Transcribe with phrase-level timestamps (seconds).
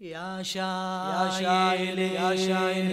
[0.00, 2.92] يا شايل يا شايل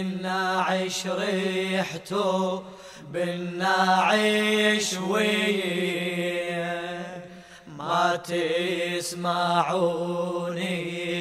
[0.00, 2.62] الناعش ريحته
[3.10, 6.44] بالناعش ويه
[7.66, 8.16] ما
[8.96, 10.06] تسمعوني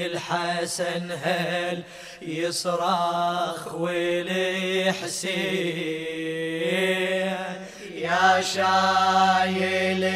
[0.05, 1.83] الحسن هل
[2.21, 5.33] يصرخ والحسين؟
[7.95, 10.13] يا شايلين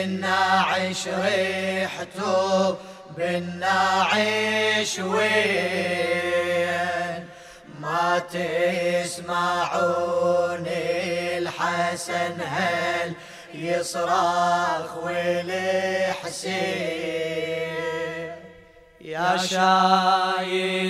[0.00, 2.76] الناعش ريحته
[3.16, 6.46] بالناعش وين
[7.80, 8.18] ما
[8.98, 9.86] تسمعون
[11.38, 13.12] الحسن هل
[13.54, 16.56] يصرخ والحسين؟
[19.00, 20.86] يا شايلين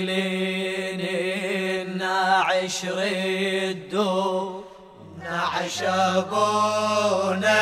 [1.81, 4.61] الناعش ردوا
[5.23, 7.57] نعش أبونا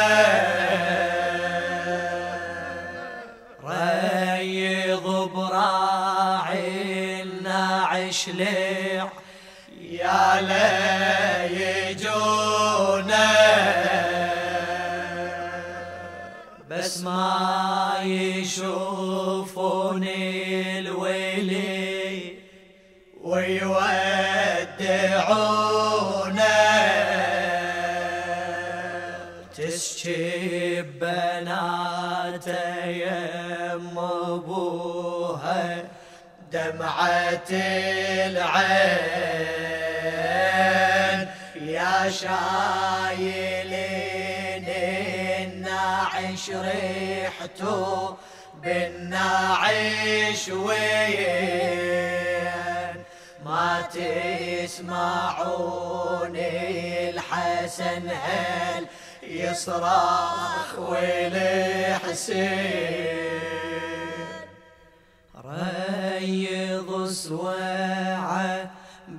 [8.27, 9.07] ليع
[9.81, 10.41] يا
[11.47, 12.65] ليجونا
[16.69, 19.79] بس ما يشوفوني
[20.79, 22.39] الويلي
[23.21, 23.85] ويودعونا
[29.57, 32.47] تسكي بنات
[32.85, 35.85] يم أبوها.
[36.55, 37.51] دمعة
[38.31, 39.67] العين
[41.55, 43.55] يا شايلين
[45.43, 48.15] الناعش ريحته
[48.63, 51.95] بالناعش وين؟
[53.45, 53.81] ما
[54.65, 55.05] تسمعون
[56.35, 58.87] الحسن هل
[59.23, 62.45] يصرخ والحسين؟
[67.15, 68.71] ريض سواعة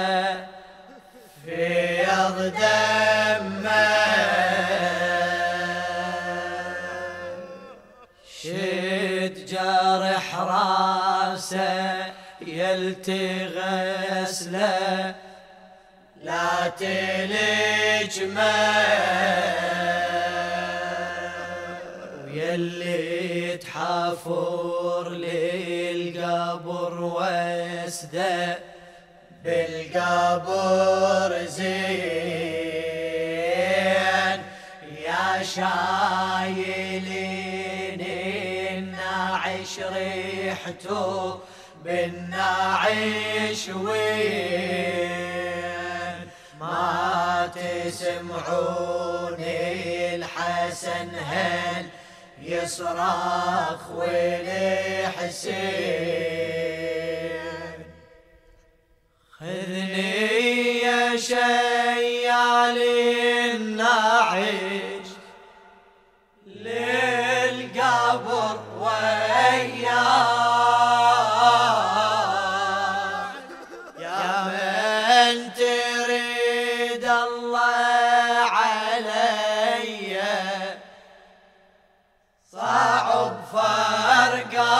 [1.46, 2.06] في
[2.50, 3.90] دمه.
[8.42, 9.89] راسه
[13.90, 15.16] يلتغسله
[16.24, 18.54] لا تلجمه
[22.26, 28.60] ويلي تحافر للقبر واسده.
[29.44, 32.80] بالقبر زين
[35.08, 36.82] يا شايلين
[38.78, 41.40] الناعش ريحته
[41.84, 45.20] بالناعش وين؟
[46.60, 49.36] ما تسمعوني
[50.16, 51.86] الحسن هل
[52.42, 54.60] يصرخ والحسين
[59.40, 61.59] خذني يا شيال
[77.10, 80.22] الله علي
[82.52, 84.76] صعب فرقا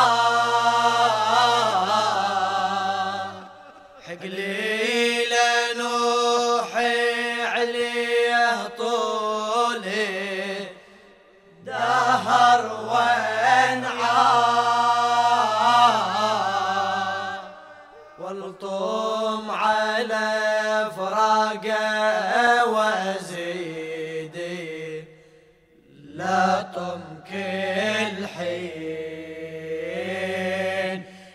[4.08, 4.70] حقلي
[8.78, 10.20] طولي.
[11.66, 12.62] دهر
[18.20, 20.30] والطم على
[20.98, 21.89] فراقه.
[27.28, 29.40] كل حين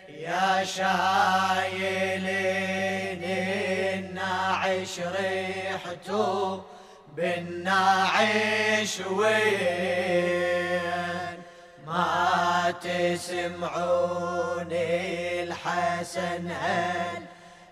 [0.09, 2.35] يا شايلين
[3.95, 6.63] الناعش ريحته
[7.17, 10.55] بالناعش وين؟
[11.87, 14.73] ما تسمعون
[15.43, 17.23] الحسن هل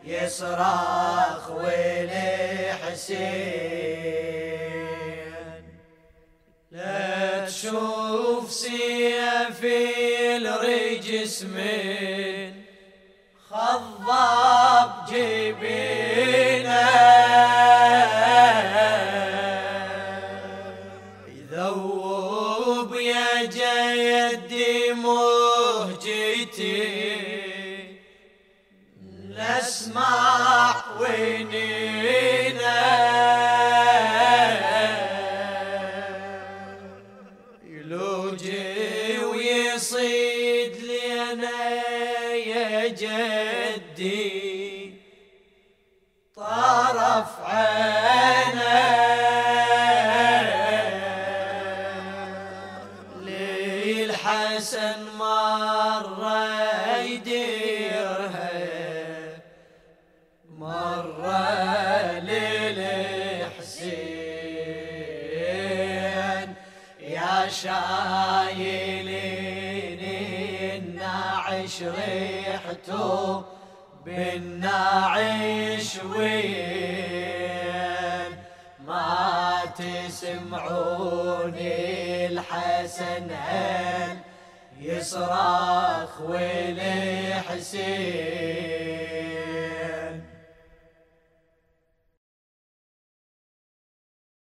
[0.04, 1.31] يصرخ
[11.42, 12.52] الرجس من
[13.50, 16.88] خضاب جبينه.
[21.28, 26.82] يذوب يا جدي مهجر جدي
[29.38, 32.82] نسمع وينينا.
[37.66, 40.41] يلوجي ويصيد
[71.82, 73.44] النعش ريحته
[74.04, 77.02] بالنعش وين
[78.86, 81.66] ما تسمعوني
[82.26, 84.16] الحسن هل
[84.80, 87.52] يصرخ والحسين